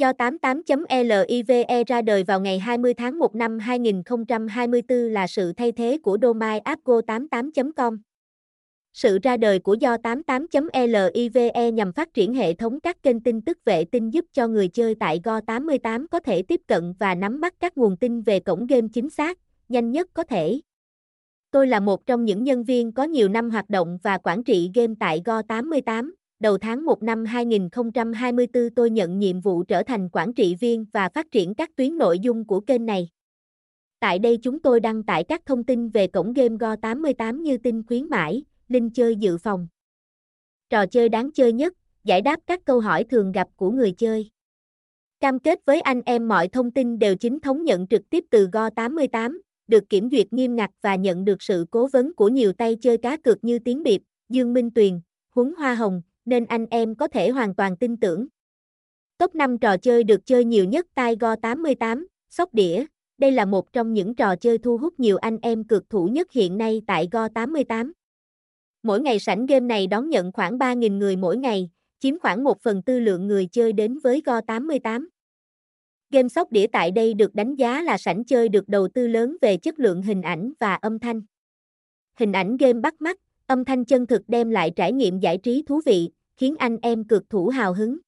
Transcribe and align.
Do 0.00 0.12
88.live 0.12 1.84
ra 1.86 2.02
đời 2.02 2.24
vào 2.24 2.40
ngày 2.40 2.58
20 2.58 2.94
tháng 2.94 3.18
1 3.18 3.34
năm 3.34 3.58
2024 3.58 4.98
là 4.98 5.26
sự 5.26 5.52
thay 5.52 5.72
thế 5.72 5.98
của 6.02 6.18
domain 6.22 6.62
appgo88.com. 6.62 7.98
Sự 8.92 9.18
ra 9.22 9.36
đời 9.36 9.58
của 9.58 9.74
Do 9.74 9.96
88.live 9.96 11.70
nhằm 11.70 11.92
phát 11.92 12.14
triển 12.14 12.34
hệ 12.34 12.54
thống 12.54 12.80
các 12.80 13.02
kênh 13.02 13.20
tin 13.20 13.40
tức 13.40 13.58
vệ 13.64 13.84
tinh 13.84 14.10
giúp 14.10 14.24
cho 14.32 14.48
người 14.48 14.68
chơi 14.68 14.94
tại 14.94 15.20
Go88 15.24 16.06
có 16.10 16.20
thể 16.20 16.42
tiếp 16.42 16.60
cận 16.66 16.94
và 16.98 17.14
nắm 17.14 17.40
bắt 17.40 17.54
các 17.60 17.78
nguồn 17.78 17.96
tin 17.96 18.22
về 18.22 18.40
cổng 18.40 18.66
game 18.66 18.88
chính 18.92 19.10
xác, 19.10 19.38
nhanh 19.68 19.90
nhất 19.90 20.08
có 20.14 20.22
thể. 20.22 20.60
Tôi 21.50 21.66
là 21.66 21.80
một 21.80 22.06
trong 22.06 22.24
những 22.24 22.44
nhân 22.44 22.64
viên 22.64 22.92
có 22.92 23.04
nhiều 23.04 23.28
năm 23.28 23.50
hoạt 23.50 23.70
động 23.70 23.98
và 24.02 24.18
quản 24.18 24.44
trị 24.44 24.70
game 24.74 24.94
tại 25.00 25.22
Go88. 25.24 26.10
Đầu 26.40 26.58
tháng 26.58 26.84
1 26.84 27.02
năm 27.02 27.24
2024 27.24 28.70
tôi 28.76 28.90
nhận 28.90 29.18
nhiệm 29.18 29.40
vụ 29.40 29.62
trở 29.62 29.82
thành 29.82 30.08
quản 30.12 30.32
trị 30.32 30.54
viên 30.60 30.86
và 30.92 31.08
phát 31.08 31.26
triển 31.30 31.54
các 31.54 31.70
tuyến 31.76 31.98
nội 31.98 32.18
dung 32.18 32.44
của 32.44 32.60
kênh 32.60 32.86
này. 32.86 33.08
Tại 33.98 34.18
đây 34.18 34.38
chúng 34.42 34.62
tôi 34.62 34.80
đăng 34.80 35.02
tải 35.02 35.24
các 35.24 35.46
thông 35.46 35.64
tin 35.64 35.88
về 35.88 36.06
cổng 36.06 36.32
game 36.32 36.56
Go88 36.56 37.42
như 37.42 37.58
tin 37.58 37.86
khuyến 37.86 38.08
mãi, 38.08 38.42
linh 38.68 38.90
chơi 38.90 39.16
dự 39.16 39.38
phòng. 39.38 39.68
Trò 40.70 40.86
chơi 40.86 41.08
đáng 41.08 41.32
chơi 41.32 41.52
nhất, 41.52 41.72
giải 42.04 42.20
đáp 42.22 42.40
các 42.46 42.64
câu 42.64 42.80
hỏi 42.80 43.04
thường 43.04 43.32
gặp 43.32 43.48
của 43.56 43.70
người 43.70 43.92
chơi. 43.92 44.30
Cam 45.20 45.38
kết 45.38 45.58
với 45.64 45.80
anh 45.80 46.02
em 46.04 46.28
mọi 46.28 46.48
thông 46.48 46.70
tin 46.70 46.98
đều 46.98 47.14
chính 47.16 47.40
thống 47.40 47.64
nhận 47.64 47.86
trực 47.86 48.10
tiếp 48.10 48.24
từ 48.30 48.48
Go88, 48.52 49.38
được 49.66 49.88
kiểm 49.88 50.10
duyệt 50.10 50.32
nghiêm 50.32 50.56
ngặt 50.56 50.70
và 50.82 50.94
nhận 50.94 51.24
được 51.24 51.42
sự 51.42 51.66
cố 51.70 51.88
vấn 51.92 52.14
của 52.14 52.28
nhiều 52.28 52.52
tay 52.52 52.76
chơi 52.80 52.98
cá 52.98 53.16
cược 53.16 53.44
như 53.44 53.58
Tiến 53.58 53.82
Biệp, 53.82 54.00
Dương 54.28 54.52
Minh 54.52 54.70
Tuyền, 54.70 55.00
Huấn 55.30 55.54
Hoa 55.58 55.74
Hồng, 55.74 56.02
nên 56.30 56.46
anh 56.46 56.66
em 56.70 56.94
có 56.94 57.08
thể 57.08 57.30
hoàn 57.30 57.54
toàn 57.54 57.76
tin 57.76 57.96
tưởng. 57.96 58.26
Top 59.18 59.34
5 59.34 59.58
trò 59.58 59.76
chơi 59.76 60.04
được 60.04 60.26
chơi 60.26 60.44
nhiều 60.44 60.64
nhất 60.64 60.86
Tiger 60.94 61.38
88, 61.42 62.06
sóc 62.30 62.54
đĩa. 62.54 62.84
Đây 63.18 63.32
là 63.32 63.44
một 63.44 63.72
trong 63.72 63.92
những 63.92 64.14
trò 64.14 64.36
chơi 64.36 64.58
thu 64.58 64.78
hút 64.78 65.00
nhiều 65.00 65.16
anh 65.16 65.38
em 65.42 65.64
cược 65.64 65.90
thủ 65.90 66.06
nhất 66.06 66.32
hiện 66.32 66.58
nay 66.58 66.82
tại 66.86 67.08
Go 67.12 67.28
88. 67.28 67.92
Mỗi 68.82 69.00
ngày 69.00 69.18
sảnh 69.18 69.46
game 69.46 69.66
này 69.66 69.86
đón 69.86 70.10
nhận 70.10 70.32
khoảng 70.32 70.58
3.000 70.58 70.98
người 70.98 71.16
mỗi 71.16 71.36
ngày, 71.36 71.70
chiếm 71.98 72.18
khoảng 72.18 72.44
1 72.44 72.60
phần 72.60 72.82
tư 72.82 73.00
lượng 73.00 73.26
người 73.26 73.46
chơi 73.46 73.72
đến 73.72 73.98
với 73.98 74.22
Go 74.24 74.40
88. 74.40 75.08
Game 76.10 76.28
sóc 76.28 76.52
đĩa 76.52 76.66
tại 76.66 76.90
đây 76.90 77.14
được 77.14 77.34
đánh 77.34 77.54
giá 77.54 77.82
là 77.82 77.98
sảnh 77.98 78.24
chơi 78.24 78.48
được 78.48 78.68
đầu 78.68 78.88
tư 78.88 79.06
lớn 79.06 79.36
về 79.40 79.56
chất 79.56 79.78
lượng 79.78 80.02
hình 80.02 80.22
ảnh 80.22 80.52
và 80.60 80.74
âm 80.74 80.98
thanh. 80.98 81.22
Hình 82.18 82.32
ảnh 82.32 82.56
game 82.56 82.80
bắt 82.80 83.00
mắt, 83.00 83.18
âm 83.46 83.64
thanh 83.64 83.84
chân 83.84 84.06
thực 84.06 84.22
đem 84.28 84.50
lại 84.50 84.72
trải 84.76 84.92
nghiệm 84.92 85.18
giải 85.18 85.38
trí 85.38 85.62
thú 85.66 85.80
vị, 85.86 86.10
khiến 86.40 86.56
anh 86.58 86.78
em 86.82 87.04
cược 87.04 87.30
thủ 87.30 87.48
hào 87.48 87.74
hứng. 87.74 87.98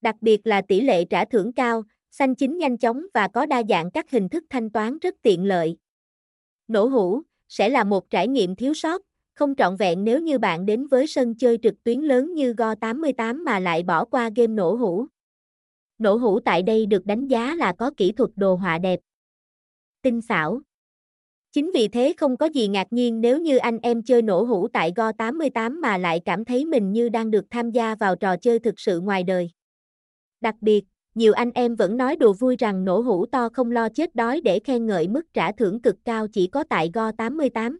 Đặc 0.00 0.16
biệt 0.20 0.46
là 0.46 0.62
tỷ 0.62 0.80
lệ 0.80 1.04
trả 1.04 1.24
thưởng 1.24 1.52
cao, 1.52 1.82
xanh 2.10 2.34
chính 2.34 2.58
nhanh 2.58 2.78
chóng 2.78 3.06
và 3.14 3.28
có 3.28 3.46
đa 3.46 3.62
dạng 3.68 3.90
các 3.90 4.10
hình 4.10 4.28
thức 4.28 4.44
thanh 4.50 4.70
toán 4.70 4.98
rất 4.98 5.14
tiện 5.22 5.44
lợi. 5.44 5.76
Nổ 6.68 6.86
hũ 6.86 7.22
sẽ 7.48 7.68
là 7.68 7.84
một 7.84 8.10
trải 8.10 8.28
nghiệm 8.28 8.56
thiếu 8.56 8.74
sót, 8.74 9.02
không 9.34 9.54
trọn 9.54 9.76
vẹn 9.76 10.04
nếu 10.04 10.20
như 10.20 10.38
bạn 10.38 10.66
đến 10.66 10.86
với 10.86 11.06
sân 11.06 11.34
chơi 11.34 11.58
trực 11.62 11.84
tuyến 11.84 12.00
lớn 12.00 12.34
như 12.34 12.52
Go88 12.52 13.44
mà 13.44 13.58
lại 13.58 13.82
bỏ 13.82 14.04
qua 14.04 14.30
game 14.36 14.54
nổ 14.54 14.74
hũ. 14.74 15.06
Nổ 15.98 16.16
hũ 16.16 16.40
tại 16.40 16.62
đây 16.62 16.86
được 16.86 17.06
đánh 17.06 17.28
giá 17.28 17.54
là 17.54 17.72
có 17.78 17.90
kỹ 17.96 18.12
thuật 18.12 18.30
đồ 18.36 18.54
họa 18.54 18.78
đẹp. 18.78 19.00
Tinh 20.02 20.20
xảo. 20.20 20.60
Chính 21.52 21.70
vì 21.74 21.88
thế 21.88 22.14
không 22.16 22.36
có 22.36 22.46
gì 22.46 22.68
ngạc 22.68 22.86
nhiên 22.90 23.20
nếu 23.20 23.38
như 23.38 23.56
anh 23.56 23.78
em 23.82 24.02
chơi 24.02 24.22
nổ 24.22 24.42
hũ 24.42 24.68
tại 24.68 24.92
Go88 24.96 25.80
mà 25.80 25.98
lại 25.98 26.20
cảm 26.24 26.44
thấy 26.44 26.64
mình 26.64 26.92
như 26.92 27.08
đang 27.08 27.30
được 27.30 27.44
tham 27.50 27.70
gia 27.70 27.94
vào 27.94 28.16
trò 28.16 28.36
chơi 28.36 28.58
thực 28.58 28.80
sự 28.80 29.00
ngoài 29.00 29.24
đời. 29.24 29.50
Đặc 30.40 30.54
biệt, 30.60 30.84
nhiều 31.14 31.32
anh 31.32 31.50
em 31.54 31.74
vẫn 31.76 31.96
nói 31.96 32.16
đùa 32.16 32.32
vui 32.32 32.56
rằng 32.58 32.84
nổ 32.84 33.00
hũ 33.00 33.26
to 33.26 33.48
không 33.48 33.70
lo 33.70 33.88
chết 33.88 34.14
đói 34.14 34.40
để 34.40 34.60
khen 34.64 34.86
ngợi 34.86 35.08
mức 35.08 35.22
trả 35.34 35.52
thưởng 35.52 35.82
cực 35.82 35.96
cao 36.04 36.26
chỉ 36.28 36.46
có 36.46 36.64
tại 36.68 36.90
Go88. 36.94 37.76